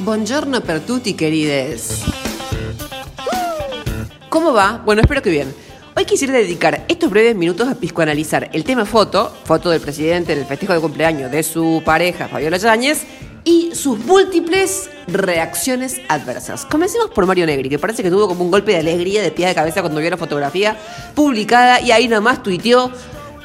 [0.00, 2.04] Buongiorno per tutti, querides.
[4.30, 4.80] ¿Cómo va?
[4.82, 5.54] Bueno, espero que bien.
[5.94, 10.38] Hoy quisiera dedicar estos breves minutos a piscoanalizar el tema foto, foto del presidente en
[10.38, 13.04] el festejo de cumpleaños de su pareja, Fabiola Yáñez,
[13.44, 16.64] y sus múltiples reacciones adversas.
[16.64, 19.48] Comencemos por Mario Negri, que parece que tuvo como un golpe de alegría de pie
[19.48, 20.78] de cabeza cuando vio la fotografía
[21.14, 22.90] publicada y ahí nomás tuiteó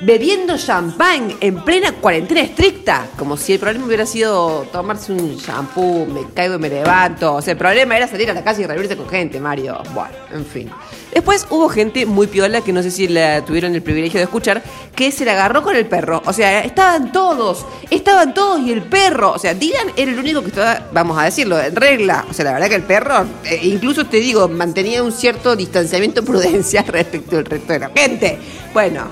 [0.00, 6.06] bebiendo champán en plena cuarentena estricta, como si el problema hubiera sido tomarse un shampoo,
[6.06, 7.34] me caigo y me levanto.
[7.34, 9.78] O sea, el problema era salir a la casa y reunirse con gente, Mario.
[9.94, 10.70] Bueno, en fin.
[11.14, 14.64] Después hubo gente muy piola que no sé si la tuvieron el privilegio de escuchar,
[14.96, 16.20] que se la agarró con el perro.
[16.26, 19.30] O sea, estaban todos, estaban todos y el perro.
[19.30, 22.24] O sea, Dylan era el único que estaba, vamos a decirlo, en regla.
[22.28, 26.24] O sea, la verdad que el perro, eh, incluso te digo, mantenía un cierto distanciamiento
[26.26, 28.38] prudencial respecto al resto de la gente.
[28.72, 29.06] Bueno.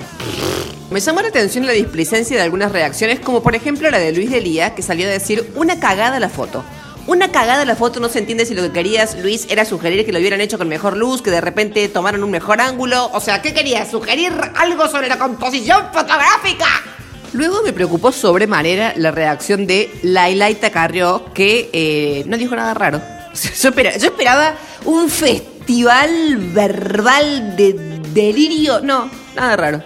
[0.90, 4.30] Me llamó la atención la displicencia de algunas reacciones, como por ejemplo la de Luis
[4.30, 6.62] Delía, que salió a decir una cagada la foto.
[7.06, 10.12] Una cagada la foto, no se entiende si lo que querías, Luis, era sugerir que
[10.12, 13.10] lo hubieran hecho con mejor luz, que de repente tomaran un mejor ángulo.
[13.12, 13.90] O sea, ¿qué querías?
[13.90, 16.66] ¿Sugerir algo sobre la composición fotográfica?
[17.32, 23.00] Luego me preocupó sobremanera la reacción de Laila Carrió, que eh, no dijo nada raro.
[23.34, 27.72] Yo esperaba, yo esperaba un festival verbal de
[28.12, 28.80] delirio.
[28.80, 29.82] No, nada raro.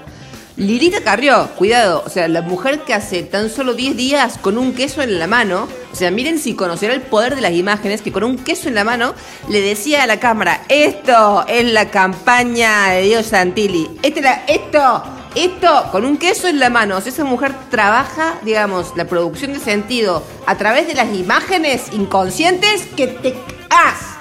[0.57, 4.73] Lirita Carrió, cuidado, o sea, la mujer que hace tan solo 10 días con un
[4.73, 8.13] queso en la mano, o sea, miren si conocerá el poder de las imágenes, que
[8.13, 9.15] con un queso en la mano
[9.49, 15.03] le decía a la cámara, esto es la campaña de Dios Santilli, este esto,
[15.35, 19.55] esto, con un queso en la mano, o sea, esa mujer trabaja, digamos, la producción
[19.55, 23.35] de sentido a través de las imágenes inconscientes que te...
[23.71, 24.19] ¡As!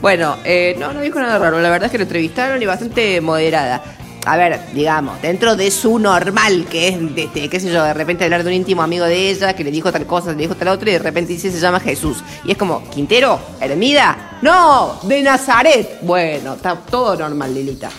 [0.00, 3.20] Bueno, eh, no, no dijo nada raro, la verdad es que lo entrevistaron y bastante
[3.20, 3.80] moderada
[4.24, 8.24] a ver, digamos, dentro de su normal, que es, de, qué sé yo, de repente
[8.24, 10.68] hablar de un íntimo amigo de ella que le dijo tal cosa, le dijo tal
[10.68, 12.18] otra y de repente dice se llama Jesús.
[12.44, 13.40] Y es como, ¿Quintero?
[13.60, 14.38] ¿Ermida?
[14.42, 15.98] No, de Nazaret.
[16.02, 17.90] Bueno, está todo normal, Lilita.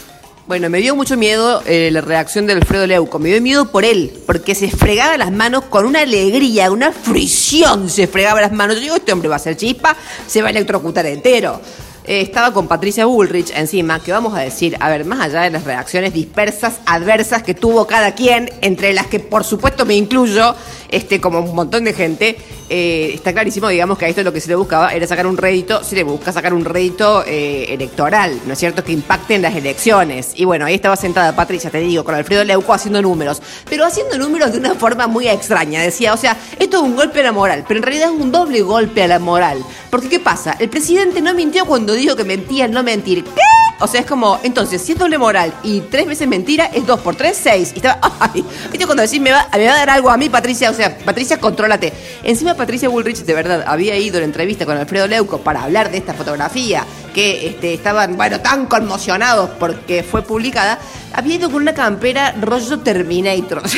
[0.46, 3.18] Bueno, me dio mucho miedo eh, la reacción de Alfredo Leuco.
[3.18, 7.90] Me dio miedo por él, porque se fregaba las manos con una alegría, una fricción.
[7.90, 8.76] Se fregaba las manos.
[8.76, 9.96] Yo digo, este hombre va a ser chispa,
[10.28, 11.62] se va a electrocutar entero.
[12.06, 15.52] Eh, estaba con Patricia Bullrich encima, que vamos a decir, a ver, más allá de
[15.52, 20.54] las reacciones dispersas, adversas que tuvo cada quien, entre las que por supuesto me incluyo,
[20.90, 22.38] este, como un montón de gente,
[22.70, 25.38] eh, está clarísimo, digamos, que a esto lo que se le buscaba era sacar un
[25.38, 29.42] rédito, se le busca sacar un rédito eh, electoral, ¿no es cierto?, que impacte en
[29.42, 30.34] las elecciones.
[30.36, 34.18] Y bueno, ahí estaba sentada Patricia, te digo, con Alfredo Leuco haciendo números, pero haciendo
[34.18, 35.82] números de una forma muy extraña.
[35.82, 38.32] Decía, o sea, esto es un golpe a la moral, pero en realidad es un
[38.32, 39.64] doble golpe a la moral.
[39.90, 40.56] Porque, ¿qué pasa?
[40.60, 43.24] El presidente no mintió dijo que mentía no mentir.
[43.24, 43.42] ¿Qué?
[43.80, 47.02] O sea, es como, entonces, si es doble moral y tres veces mentira, es dos
[47.02, 47.72] por tres, seis.
[47.74, 50.30] Y estaba, ay, ¿viste cuando decís, me va, me va a dar algo a mí,
[50.30, 50.70] Patricia?
[50.70, 51.92] O sea, Patricia, contrólate.
[52.24, 55.92] Encima, Patricia Bullrich, de verdad, había ido a la entrevista con Alfredo Leuco para hablar
[55.92, 60.80] de esta fotografía, que este, estaban, bueno, tan conmocionados porque fue publicada.
[61.14, 63.64] Había ido con una campera rollo Terminator.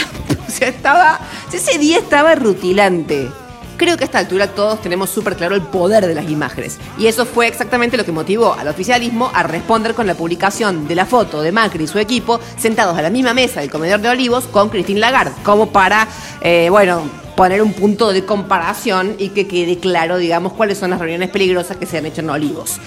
[0.47, 1.20] O sea, estaba,
[1.52, 3.30] ese día estaba rutilante.
[3.78, 6.78] Creo que a esta altura todos tenemos súper claro el poder de las imágenes.
[6.97, 10.96] Y eso fue exactamente lo que motivó al oficialismo a responder con la publicación de
[10.96, 14.09] la foto de Macri y su equipo sentados a la misma mesa del comedor de
[14.09, 16.08] Olivos con Christine Lagarde, como para,
[16.41, 17.02] eh, bueno,
[17.35, 21.78] poner un punto de comparación y que quede claro, digamos, cuáles son las reuniones peligrosas
[21.78, 22.78] que se han hecho en Olivos.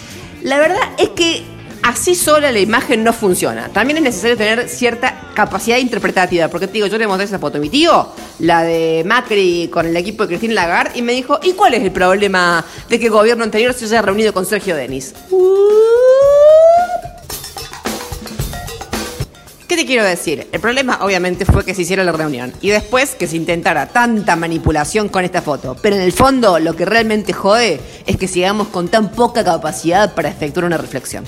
[0.43, 1.43] La verdad es que
[1.83, 3.69] así sola la imagen no funciona.
[3.69, 6.49] También es necesario tener cierta capacidad interpretativa.
[6.49, 9.87] Porque te digo, yo le mostré esa foto a mi tío, la de Macri con
[9.87, 13.07] el equipo de Cristina Lagarde, y me dijo, ¿y cuál es el problema de que
[13.07, 15.15] el gobierno anterior se haya reunido con Sergio Denis?
[19.69, 20.47] ¿Qué te quiero decir?
[20.51, 24.35] El problema obviamente fue que se hiciera la reunión y después que se intentara tanta
[24.35, 25.77] manipulación con esta foto.
[25.83, 30.15] Pero en el fondo lo que realmente jode es que sigamos con tan poca capacidad
[30.15, 31.25] para efectuar una reflexión.